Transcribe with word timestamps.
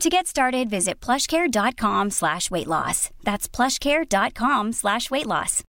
To 0.00 0.08
get 0.08 0.28
started, 0.28 0.70
visit 0.70 1.00
plushcare.com 1.00 2.10
slash 2.10 2.52
weight 2.52 2.68
loss. 2.68 3.10
That's 3.24 3.48
plushcare.com 3.48 4.72
slash 4.72 5.10
weight 5.10 5.26
loss. 5.26 5.64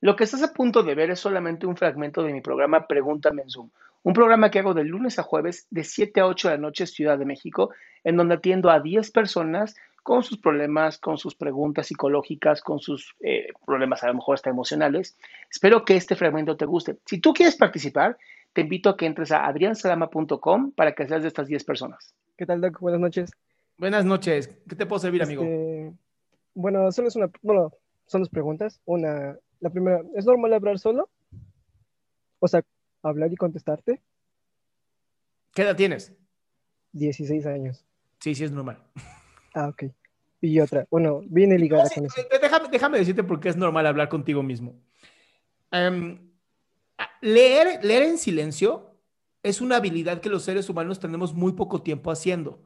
Lo 0.00 0.16
que 0.16 0.24
estás 0.24 0.42
a 0.42 0.52
punto 0.52 0.82
de 0.82 0.96
ver 0.96 1.10
es 1.10 1.20
solamente 1.20 1.64
un 1.66 1.76
fragmento 1.76 2.24
de 2.24 2.32
mi 2.32 2.40
programa 2.40 2.88
Pregúntame 2.88 3.42
en 3.42 3.50
Zoom, 3.50 3.70
un 4.02 4.12
programa 4.14 4.50
que 4.50 4.58
hago 4.58 4.74
de 4.74 4.82
lunes 4.82 5.20
a 5.20 5.22
jueves 5.22 5.68
de 5.70 5.84
7 5.84 6.20
a 6.22 6.26
8 6.26 6.48
de 6.48 6.54
la 6.56 6.60
noche 6.60 6.86
Ciudad 6.88 7.16
de 7.16 7.24
México, 7.24 7.70
en 8.02 8.16
donde 8.16 8.34
atiendo 8.34 8.68
a 8.68 8.80
10 8.80 9.12
personas 9.12 9.76
con 10.02 10.24
sus 10.24 10.38
problemas, 10.38 10.98
con 10.98 11.18
sus 11.18 11.36
preguntas 11.36 11.86
psicológicas, 11.86 12.62
con 12.62 12.80
sus 12.80 13.14
eh, 13.20 13.52
problemas 13.64 14.02
a 14.02 14.08
lo 14.08 14.14
mejor 14.14 14.34
hasta 14.34 14.50
emocionales. 14.50 15.16
Espero 15.48 15.84
que 15.84 15.94
este 15.94 16.16
fragmento 16.16 16.56
te 16.56 16.66
guste. 16.66 16.98
Si 17.06 17.20
tú 17.20 17.32
quieres 17.32 17.54
participar, 17.56 18.18
te 18.54 18.62
invito 18.62 18.88
a 18.88 18.96
que 18.96 19.04
entres 19.04 19.32
a 19.32 19.46
adriansalama.com 19.46 20.72
para 20.72 20.94
que 20.94 21.06
seas 21.06 21.22
de 21.22 21.28
estas 21.28 21.48
10 21.48 21.64
personas. 21.64 22.14
¿Qué 22.38 22.46
tal, 22.46 22.60
Doc? 22.60 22.80
Buenas 22.80 23.00
noches. 23.00 23.30
Buenas 23.76 24.04
noches. 24.04 24.48
¿Qué 24.68 24.76
te 24.76 24.86
puedo 24.86 25.00
servir, 25.00 25.22
amigo? 25.22 25.42
Este, 25.42 25.92
bueno, 26.54 26.90
solo 26.92 27.08
es 27.08 27.16
una, 27.16 27.30
bueno, 27.42 27.72
son 28.06 28.22
dos 28.22 28.30
preguntas. 28.30 28.80
Una, 28.84 29.36
la 29.60 29.70
primera, 29.70 30.02
¿es 30.14 30.24
normal 30.24 30.52
hablar 30.54 30.78
solo? 30.78 31.10
O 32.38 32.46
sea, 32.46 32.62
hablar 33.02 33.32
y 33.32 33.36
contestarte. 33.36 34.00
¿Qué 35.52 35.62
edad 35.62 35.76
tienes? 35.76 36.12
16 36.92 37.46
años. 37.46 37.84
Sí, 38.20 38.34
sí, 38.34 38.44
es 38.44 38.52
normal. 38.52 38.78
Ah, 39.56 39.68
ok. 39.68 39.84
Y 40.40 40.58
otra, 40.58 40.84
bueno, 40.90 41.22
viene 41.26 41.56
ligada 41.56 41.84
No, 41.84 41.88
sí, 41.88 41.94
con 41.94 42.06
eso. 42.06 42.20
déjame, 42.42 42.68
déjame 42.72 42.98
decirte 42.98 43.22
por 43.22 43.38
qué 43.38 43.50
es 43.50 43.56
normal 43.56 43.86
hablar 43.86 44.08
contigo 44.08 44.42
mismo. 44.42 44.74
Em, 45.70 46.18
leer, 47.24 47.82
leer 47.82 48.02
en 48.02 48.18
silencio 48.18 48.98
es 49.42 49.62
una 49.62 49.76
habilidad 49.76 50.20
que 50.20 50.28
los 50.28 50.42
seres 50.42 50.68
humanos 50.68 51.00
tenemos 51.00 51.32
muy 51.32 51.52
poco 51.52 51.82
tiempo 51.82 52.10
haciendo. 52.10 52.62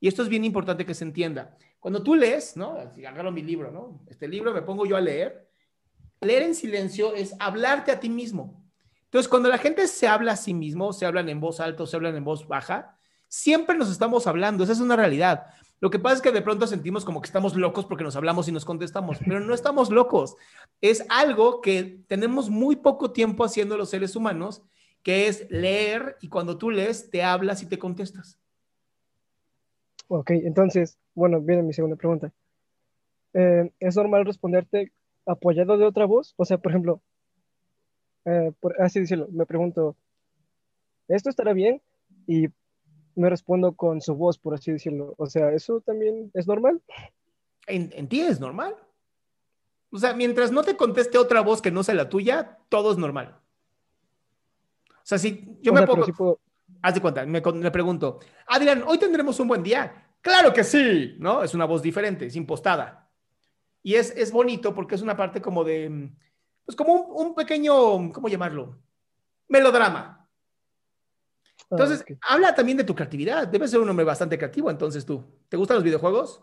Y 0.00 0.08
esto 0.08 0.22
es 0.22 0.28
bien 0.28 0.44
importante 0.44 0.84
que 0.84 0.94
se 0.94 1.04
entienda. 1.04 1.56
Cuando 1.80 2.02
tú 2.02 2.14
lees, 2.14 2.56
¿no? 2.56 2.76
Así, 2.76 3.06
agarro 3.06 3.32
mi 3.32 3.42
libro, 3.42 3.70
¿no? 3.70 4.02
Este 4.06 4.28
libro 4.28 4.52
me 4.52 4.60
pongo 4.60 4.84
yo 4.84 4.96
a 4.96 5.00
leer. 5.00 5.48
Leer 6.20 6.42
en 6.42 6.54
silencio 6.54 7.14
es 7.14 7.34
hablarte 7.38 7.90
a 7.90 8.00
ti 8.00 8.10
mismo. 8.10 8.62
Entonces, 9.04 9.28
cuando 9.28 9.48
la 9.48 9.58
gente 9.58 9.86
se 9.88 10.06
habla 10.06 10.32
a 10.32 10.36
sí 10.36 10.52
mismo, 10.52 10.92
se 10.92 11.06
hablan 11.06 11.28
en 11.30 11.40
voz 11.40 11.60
alta 11.60 11.86
se 11.86 11.96
hablan 11.96 12.14
en 12.14 12.24
voz 12.24 12.46
baja, 12.46 12.98
siempre 13.28 13.76
nos 13.78 13.90
estamos 13.90 14.26
hablando. 14.26 14.64
Esa 14.64 14.74
es 14.74 14.80
una 14.80 14.96
realidad. 14.96 15.46
Lo 15.80 15.90
que 15.90 15.98
pasa 15.98 16.16
es 16.16 16.22
que 16.22 16.32
de 16.32 16.42
pronto 16.42 16.66
sentimos 16.66 17.04
como 17.04 17.20
que 17.20 17.26
estamos 17.26 17.56
locos 17.56 17.86
porque 17.86 18.04
nos 18.04 18.14
hablamos 18.14 18.46
y 18.46 18.52
nos 18.52 18.64
contestamos, 18.64 19.18
pero 19.18 19.40
no 19.40 19.52
estamos 19.52 19.90
locos. 19.90 20.36
Es 20.82 21.06
algo 21.08 21.62
que 21.62 22.02
tenemos 22.08 22.50
muy 22.50 22.76
poco 22.76 23.12
tiempo 23.12 23.44
haciendo 23.44 23.78
los 23.78 23.88
seres 23.88 24.14
humanos, 24.16 24.62
que 25.02 25.28
es 25.28 25.50
leer 25.50 26.16
y 26.20 26.28
cuando 26.28 26.58
tú 26.58 26.70
lees 26.70 27.08
te 27.08 27.22
hablas 27.22 27.62
y 27.62 27.66
te 27.66 27.78
contestas. 27.78 28.38
Ok, 30.08 30.32
entonces, 30.32 30.98
bueno, 31.14 31.40
viene 31.40 31.62
mi 31.62 31.72
segunda 31.72 31.96
pregunta. 31.96 32.32
Eh, 33.32 33.72
¿es 33.80 33.96
normal 33.96 34.26
responderte 34.26 34.92
apoyado 35.24 35.78
de 35.78 35.86
otra 35.86 36.04
voz? 36.04 36.34
O 36.36 36.44
sea, 36.44 36.58
por 36.58 36.72
ejemplo, 36.72 37.00
eh, 38.24 38.52
por 38.60 38.80
así 38.82 39.00
decirlo, 39.00 39.28
me 39.30 39.46
pregunto, 39.46 39.96
¿esto 41.08 41.30
estará 41.30 41.52
bien? 41.52 41.80
Y 42.26 42.48
me 43.14 43.30
respondo 43.30 43.74
con 43.74 44.00
su 44.00 44.14
voz, 44.14 44.36
por 44.36 44.54
así 44.54 44.72
decirlo. 44.72 45.14
O 45.16 45.26
sea, 45.26 45.52
¿eso 45.52 45.80
también 45.80 46.30
es 46.34 46.46
normal? 46.46 46.82
En, 47.66 47.90
en 47.94 48.08
ti 48.08 48.20
es 48.20 48.40
normal. 48.40 48.74
O 49.92 49.98
sea, 49.98 50.14
mientras 50.14 50.50
no 50.50 50.62
te 50.62 50.76
conteste 50.76 51.18
otra 51.18 51.42
voz 51.42 51.60
que 51.60 51.70
no 51.70 51.82
sea 51.84 51.94
la 51.94 52.08
tuya, 52.08 52.58
todo 52.70 52.92
es 52.92 52.98
normal. 52.98 53.38
O 54.88 55.04
sea, 55.04 55.18
si 55.18 55.58
yo 55.60 55.72
O 55.72 55.74
me 55.74 55.80
sea, 55.80 55.86
pongo, 55.86 56.06
puedo- 56.06 56.40
haz 56.80 56.94
de 56.94 57.00
cuenta, 57.00 57.26
me, 57.26 57.40
pregunto, 57.42 58.20
Adrián, 58.46 58.82
¿hoy 58.86 58.98
tendremos 58.98 59.38
un 59.38 59.48
buen 59.48 59.62
día? 59.62 60.14
Claro 60.22 60.52
que 60.52 60.64
sí, 60.64 61.16
¿no? 61.18 61.42
Es 61.42 61.52
una 61.54 61.66
voz 61.66 61.82
diferente, 61.82 62.26
es 62.26 62.36
impostada. 62.36 63.10
Y 63.82 63.96
es, 63.96 64.10
es 64.16 64.32
bonito 64.32 64.72
porque 64.74 64.94
es 64.94 65.02
una 65.02 65.16
parte 65.16 65.42
como 65.42 65.62
de, 65.62 66.10
pues 66.64 66.74
como 66.76 66.94
un, 66.94 67.26
un 67.26 67.34
pequeño, 67.34 68.10
¿cómo 68.12 68.28
llamarlo? 68.28 68.78
Melodrama. 69.48 70.26
Ah, 71.58 71.66
Entonces, 71.72 72.04
habla 72.28 72.54
también 72.54 72.78
de 72.78 72.84
tu 72.84 72.94
creatividad. 72.94 73.48
Debes 73.48 73.70
ser 73.72 73.80
un 73.80 73.88
hombre 73.90 74.04
bastante 74.04 74.38
creativo, 74.38 74.70
entonces 74.70 75.04
tú. 75.04 75.22
¿Te 75.48 75.56
gustan 75.56 75.74
los 75.76 75.84
videojuegos? 75.84 76.42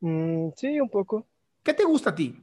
Mm, 0.00 0.50
sí, 0.56 0.80
un 0.80 0.88
poco. 0.88 1.26
¿Qué 1.62 1.74
te 1.74 1.84
gusta 1.84 2.10
a 2.10 2.14
ti? 2.14 2.42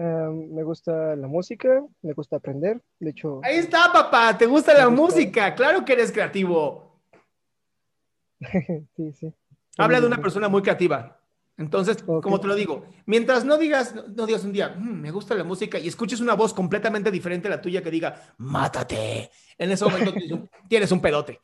Ah, 0.00 0.30
me 0.32 0.62
gusta 0.62 1.16
la 1.16 1.26
música, 1.26 1.84
me 2.02 2.12
gusta 2.12 2.36
aprender. 2.36 2.80
De 3.00 3.10
hecho, 3.10 3.40
Ahí 3.42 3.56
está, 3.56 3.92
papá. 3.92 4.38
¿Te 4.38 4.46
gusta 4.46 4.72
la 4.72 4.86
gusta. 4.86 5.02
música? 5.02 5.54
Claro 5.56 5.84
que 5.84 5.92
eres 5.94 6.12
creativo. 6.12 7.00
sí, 8.96 9.12
sí. 9.12 9.34
Habla 9.76 10.00
de 10.00 10.06
una 10.06 10.20
persona 10.20 10.48
muy 10.48 10.62
creativa. 10.62 11.20
Entonces, 11.56 12.04
como 12.04 12.38
te 12.40 12.46
lo 12.46 12.54
digo, 12.54 12.84
mientras 13.06 13.44
no 13.44 13.58
digas, 13.58 13.92
no, 14.14 14.26
digas 14.26 14.44
un 14.44 14.52
día, 14.52 14.68
"Mm, 14.68 15.00
me 15.00 15.10
gusta 15.10 15.34
la 15.34 15.42
música 15.42 15.76
y 15.80 15.88
escuches 15.88 16.20
una 16.20 16.34
voz 16.34 16.54
completamente 16.54 17.10
diferente 17.10 17.48
a 17.48 17.50
la 17.50 17.60
tuya 17.60 17.82
que 17.82 17.90
diga, 17.90 18.34
mátate. 18.38 19.28
En 19.58 19.72
ese 19.72 19.84
momento 19.84 20.12
tienes 20.12 20.30
un, 20.30 20.48
tienes 20.68 20.92
un 20.92 21.00
pedote. 21.00 21.40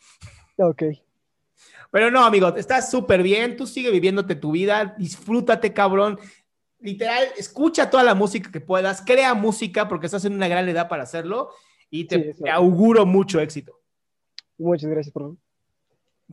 Ok, 0.59 0.83
Pero 1.95 2.11
no, 2.11 2.25
amigo, 2.25 2.49
estás 2.57 2.91
súper 2.91 3.23
bien. 3.23 3.57
Tú 3.57 3.69
sigue 3.69 3.89
viviéndote 3.93 4.35
tu 4.35 4.51
vida. 4.51 4.97
Disfrútate, 4.99 5.73
cabrón. 5.73 6.19
Literal, 6.81 7.25
escucha 7.39 7.89
toda 7.89 8.03
la 8.03 8.17
música 8.17 8.51
que 8.51 8.61
puedas. 8.61 9.01
Crea 9.01 9.33
música 9.35 9.87
porque 9.87 10.07
estás 10.07 10.25
en 10.25 10.35
una 10.35 10.49
gran 10.49 10.69
edad 10.69 10.89
para 10.89 11.05
hacerlo. 11.05 11.51
Y 11.91 12.07
te, 12.07 12.17
Sí, 12.21 12.29
eso. 12.31 12.43
te 12.43 12.51
auguro 12.51 13.07
mucho 13.07 13.39
éxito. 13.39 13.79
muchas 14.59 14.91
gracias 14.91 15.13
por 15.13 15.37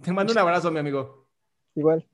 Te 0.02 0.12
mando 0.12 0.34
un 0.34 0.40
abrazo, 0.40 0.72
mi 0.72 0.80
amigo. 0.80 1.28
igual. 1.76 2.08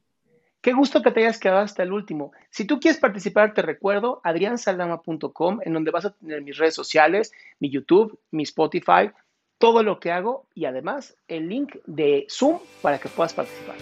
Qué 0.59 0.73
gusto 0.73 1.01
que 1.01 1.11
te 1.11 1.21
hayas 1.21 1.39
quedado 1.39 1.61
hasta 1.61 1.83
el 1.83 1.93
último. 1.93 2.33
Si 2.49 2.65
tú 2.65 2.81
quieres 2.81 2.99
participar, 2.99 3.53
te 3.53 3.61
recuerdo 3.61 4.19
adriansaldama.com, 4.25 5.59
en 5.63 5.71
donde 5.73 5.91
vas 5.91 6.03
a 6.03 6.13
tener 6.17 6.41
mis 6.41 6.57
redes 6.57 6.75
sociales, 6.75 7.31
mi 7.59 7.69
YouTube, 7.69 8.19
mi 8.31 8.43
Spotify, 8.43 9.09
todo 9.57 9.83
lo 9.83 9.99
que 9.99 10.11
hago 10.11 10.45
y 10.53 10.65
además 10.65 11.15
el 11.27 11.49
link 11.49 11.75
de 11.85 12.27
Zoom 12.29 12.59
para 12.81 12.99
que 12.99 13.09
puedas 13.09 13.33
participar. 13.33 13.75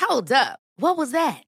Hold 0.00 0.32
up. 0.32 0.58
What 0.78 0.96
was 0.96 1.12
that? 1.12 1.47